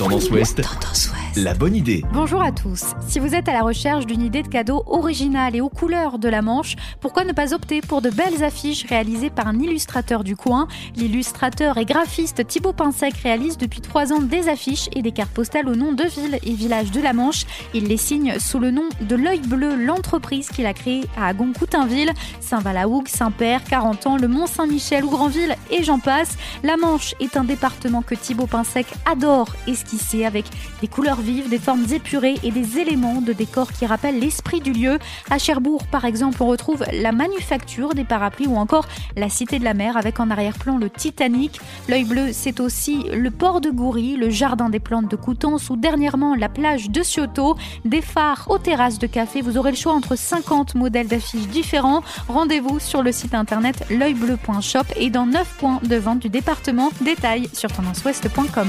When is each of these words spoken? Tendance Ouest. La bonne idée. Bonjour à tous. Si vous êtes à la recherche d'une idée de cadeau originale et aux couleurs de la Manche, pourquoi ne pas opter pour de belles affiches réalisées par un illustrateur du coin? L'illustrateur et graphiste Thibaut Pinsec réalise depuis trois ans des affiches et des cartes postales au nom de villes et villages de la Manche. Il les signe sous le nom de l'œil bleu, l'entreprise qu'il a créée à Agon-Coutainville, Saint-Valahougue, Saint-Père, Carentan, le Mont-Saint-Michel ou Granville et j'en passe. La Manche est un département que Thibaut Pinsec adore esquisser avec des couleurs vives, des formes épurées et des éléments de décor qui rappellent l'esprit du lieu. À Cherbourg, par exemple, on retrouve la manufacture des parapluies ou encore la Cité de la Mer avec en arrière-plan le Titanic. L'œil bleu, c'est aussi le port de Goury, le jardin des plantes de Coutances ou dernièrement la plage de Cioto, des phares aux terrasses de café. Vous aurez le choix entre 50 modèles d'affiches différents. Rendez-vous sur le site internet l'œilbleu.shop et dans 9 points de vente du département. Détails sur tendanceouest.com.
Tendance 0.00 0.30
Ouest. 0.30 1.19
La 1.36 1.54
bonne 1.54 1.76
idée. 1.76 2.04
Bonjour 2.12 2.42
à 2.42 2.50
tous. 2.50 2.86
Si 3.06 3.20
vous 3.20 3.36
êtes 3.36 3.48
à 3.48 3.52
la 3.52 3.62
recherche 3.62 4.04
d'une 4.04 4.20
idée 4.20 4.42
de 4.42 4.48
cadeau 4.48 4.82
originale 4.88 5.54
et 5.54 5.60
aux 5.60 5.68
couleurs 5.68 6.18
de 6.18 6.28
la 6.28 6.42
Manche, 6.42 6.74
pourquoi 7.00 7.22
ne 7.22 7.32
pas 7.32 7.54
opter 7.54 7.82
pour 7.82 8.02
de 8.02 8.10
belles 8.10 8.42
affiches 8.42 8.84
réalisées 8.84 9.30
par 9.30 9.46
un 9.46 9.56
illustrateur 9.60 10.24
du 10.24 10.34
coin? 10.34 10.66
L'illustrateur 10.96 11.78
et 11.78 11.84
graphiste 11.84 12.44
Thibaut 12.48 12.72
Pinsec 12.72 13.14
réalise 13.14 13.58
depuis 13.58 13.80
trois 13.80 14.12
ans 14.12 14.18
des 14.18 14.48
affiches 14.48 14.88
et 14.92 15.02
des 15.02 15.12
cartes 15.12 15.30
postales 15.30 15.68
au 15.68 15.76
nom 15.76 15.92
de 15.92 16.02
villes 16.02 16.40
et 16.42 16.52
villages 16.52 16.90
de 16.90 17.00
la 17.00 17.12
Manche. 17.12 17.44
Il 17.74 17.84
les 17.84 17.96
signe 17.96 18.40
sous 18.40 18.58
le 18.58 18.72
nom 18.72 18.88
de 19.00 19.14
l'œil 19.14 19.40
bleu, 19.40 19.76
l'entreprise 19.76 20.48
qu'il 20.48 20.66
a 20.66 20.74
créée 20.74 21.04
à 21.16 21.28
Agon-Coutainville, 21.28 22.10
Saint-Valahougue, 22.40 23.06
Saint-Père, 23.06 23.62
Carentan, 23.62 24.16
le 24.16 24.26
Mont-Saint-Michel 24.26 25.04
ou 25.04 25.10
Granville 25.10 25.54
et 25.70 25.84
j'en 25.84 26.00
passe. 26.00 26.36
La 26.64 26.76
Manche 26.76 27.14
est 27.20 27.36
un 27.36 27.44
département 27.44 28.02
que 28.02 28.16
Thibaut 28.16 28.48
Pinsec 28.48 28.88
adore 29.08 29.54
esquisser 29.68 30.24
avec 30.24 30.46
des 30.80 30.88
couleurs 31.20 31.36
vives, 31.36 31.48
des 31.48 31.58
formes 31.58 31.84
épurées 31.92 32.36
et 32.42 32.50
des 32.50 32.78
éléments 32.78 33.20
de 33.20 33.32
décor 33.32 33.72
qui 33.72 33.86
rappellent 33.86 34.18
l'esprit 34.18 34.60
du 34.60 34.72
lieu. 34.72 34.98
À 35.30 35.38
Cherbourg, 35.38 35.86
par 35.86 36.04
exemple, 36.04 36.42
on 36.42 36.46
retrouve 36.46 36.84
la 36.92 37.12
manufacture 37.12 37.94
des 37.94 38.04
parapluies 38.04 38.46
ou 38.46 38.56
encore 38.56 38.86
la 39.16 39.28
Cité 39.28 39.58
de 39.58 39.64
la 39.64 39.74
Mer 39.74 39.96
avec 39.96 40.20
en 40.20 40.30
arrière-plan 40.30 40.78
le 40.78 40.90
Titanic. 40.90 41.60
L'œil 41.88 42.04
bleu, 42.04 42.28
c'est 42.32 42.60
aussi 42.60 43.04
le 43.12 43.30
port 43.30 43.60
de 43.60 43.70
Goury, 43.70 44.16
le 44.16 44.30
jardin 44.30 44.70
des 44.70 44.80
plantes 44.80 45.10
de 45.10 45.16
Coutances 45.16 45.70
ou 45.70 45.76
dernièrement 45.76 46.34
la 46.34 46.48
plage 46.48 46.90
de 46.90 47.02
Cioto, 47.02 47.56
des 47.84 48.02
phares 48.02 48.46
aux 48.48 48.58
terrasses 48.58 48.98
de 48.98 49.06
café. 49.06 49.40
Vous 49.40 49.56
aurez 49.56 49.70
le 49.70 49.76
choix 49.76 49.92
entre 49.92 50.16
50 50.16 50.74
modèles 50.74 51.08
d'affiches 51.08 51.48
différents. 51.48 52.02
Rendez-vous 52.28 52.78
sur 52.80 53.02
le 53.02 53.12
site 53.12 53.34
internet 53.34 53.84
l'œilbleu.shop 53.90 54.84
et 54.96 55.10
dans 55.10 55.26
9 55.26 55.56
points 55.58 55.80
de 55.82 55.96
vente 55.96 56.20
du 56.20 56.28
département. 56.28 56.90
Détails 57.00 57.48
sur 57.52 57.70
tendanceouest.com. 57.72 58.68